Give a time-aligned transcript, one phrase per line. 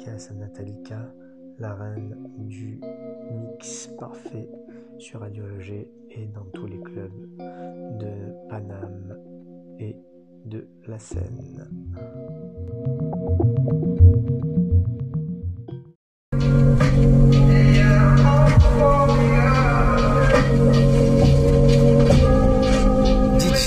[0.00, 1.12] dédicace Natalika,
[1.58, 2.80] la reine du
[3.32, 4.48] mix parfait
[4.98, 7.36] sur Radio EG et dans tous les clubs
[7.98, 9.16] de Paname
[9.78, 9.96] et
[10.46, 11.68] de la Seine.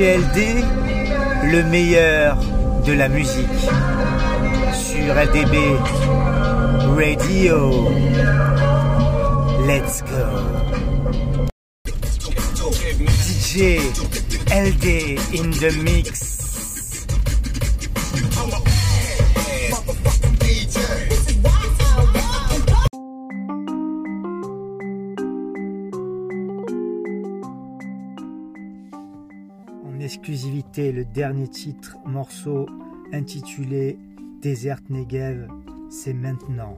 [0.00, 0.62] LD,
[1.50, 2.38] le meilleur
[2.86, 3.68] de la musique
[4.72, 5.56] sur LDB
[6.98, 7.90] Radio.
[9.68, 10.26] Let's go.
[13.22, 13.78] DJ
[14.50, 14.86] LD
[15.32, 16.38] in the mix.
[30.00, 32.66] Exclusivité, le dernier titre, morceau
[33.12, 33.98] intitulé
[34.40, 35.46] Desert Negev,
[35.90, 36.76] c'est maintenant.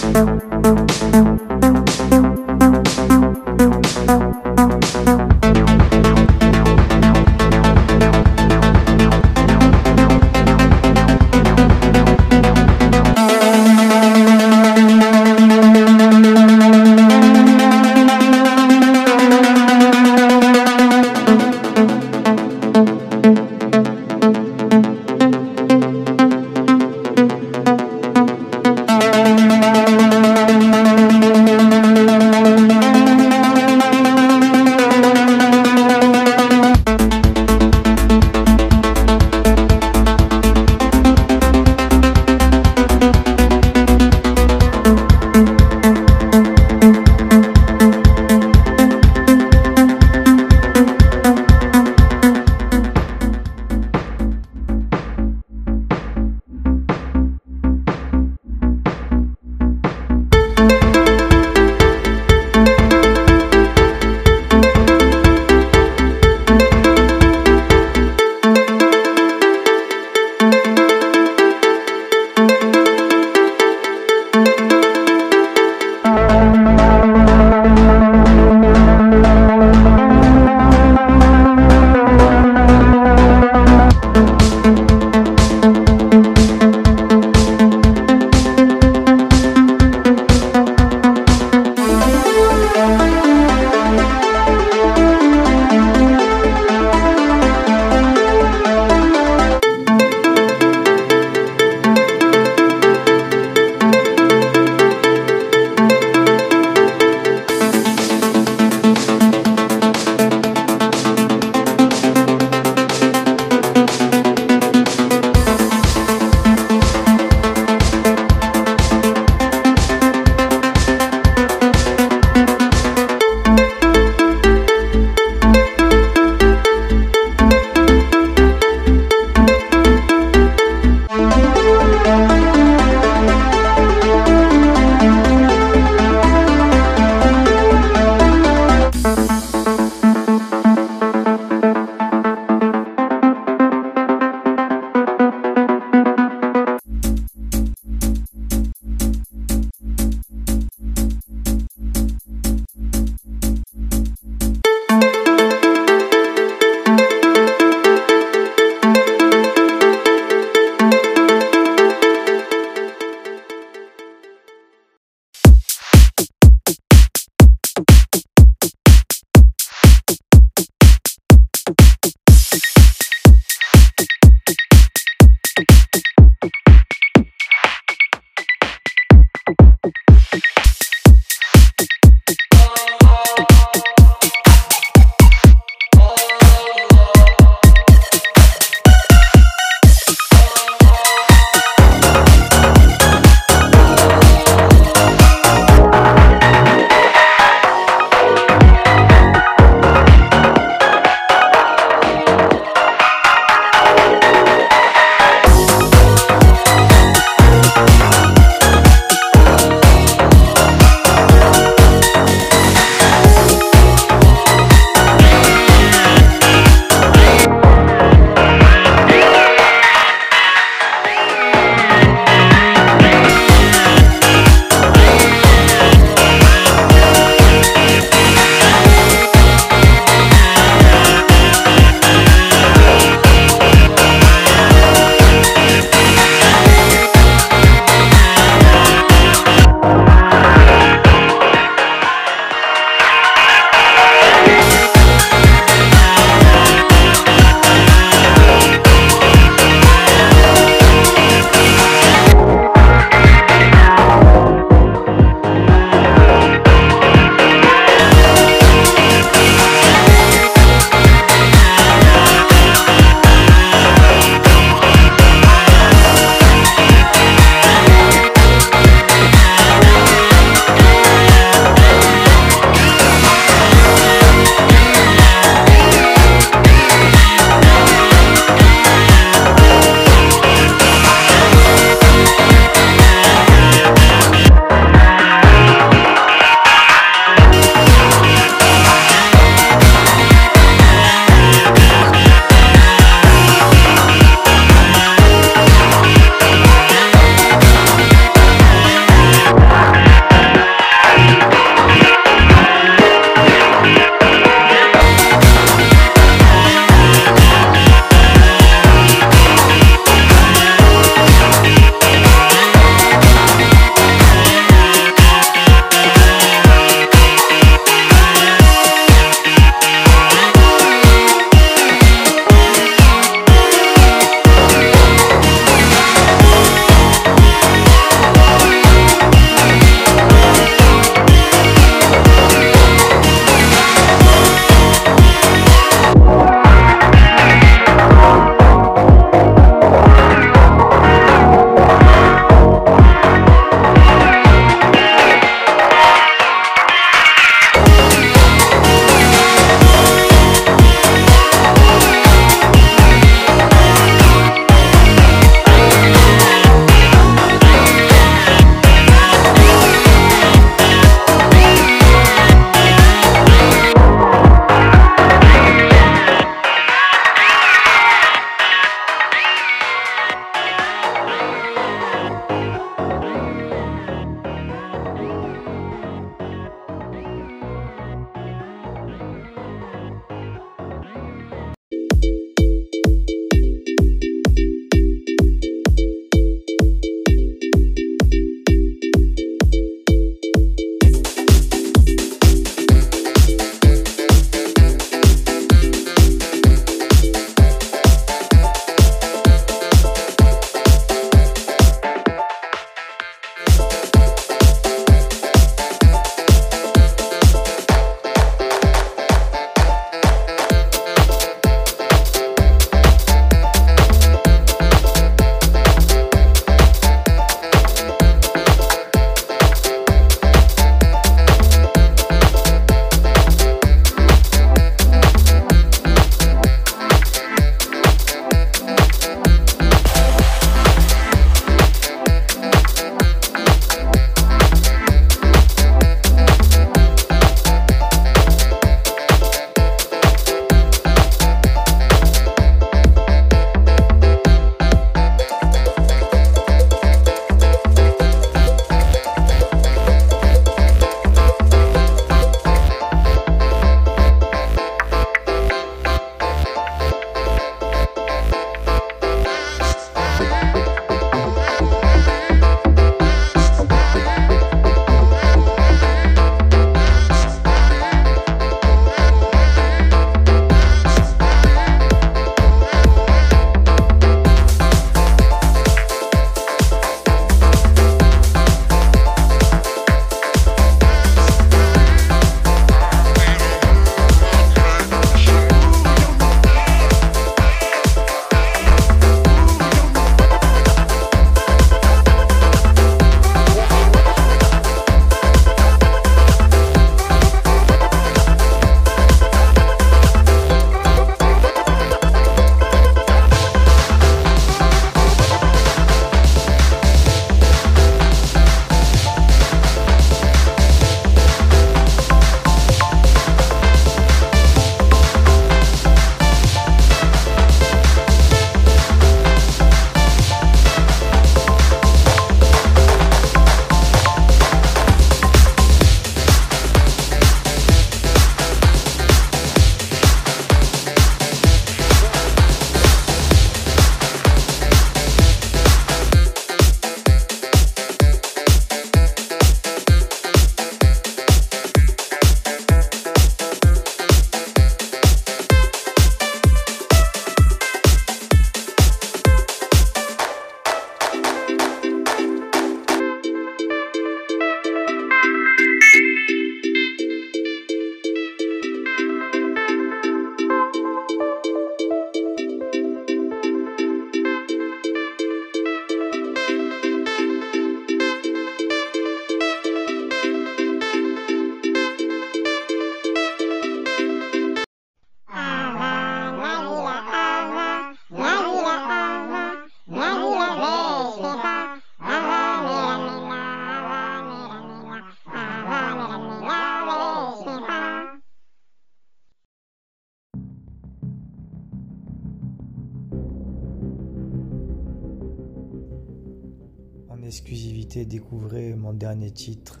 [598.48, 600.00] Découvrez mon dernier titre,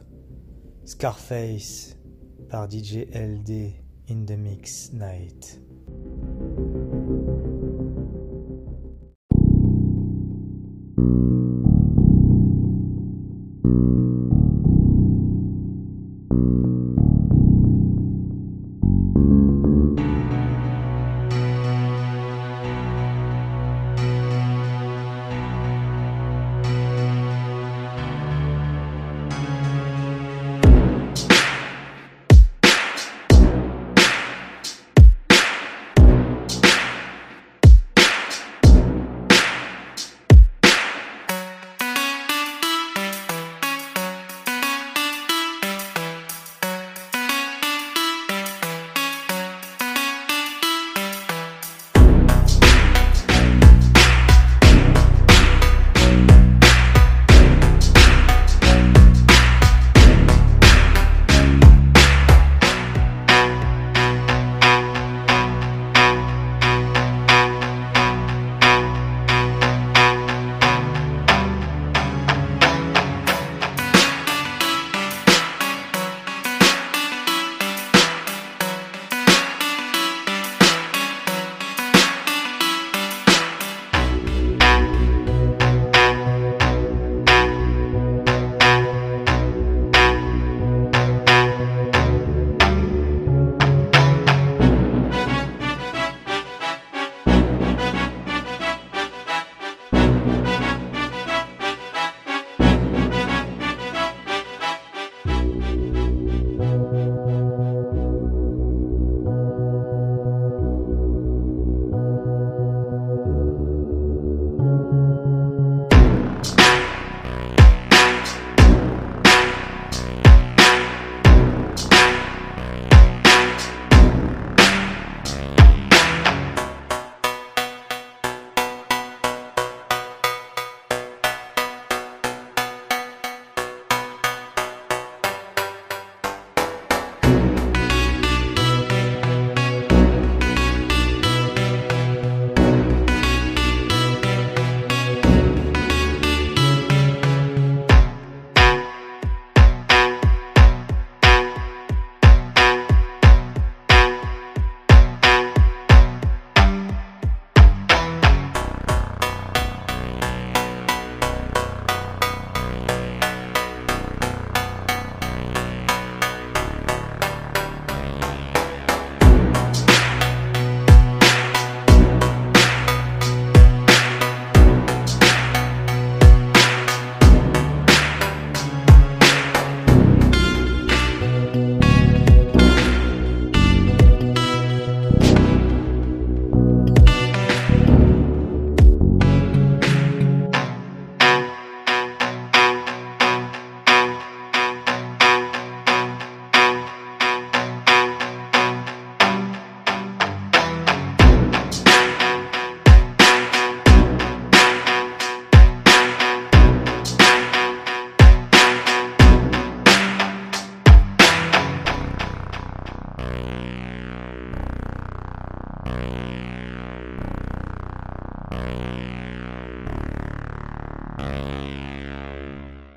[0.86, 1.98] Scarface,
[2.48, 3.74] par DJ LD
[4.08, 5.60] in the Mix Night.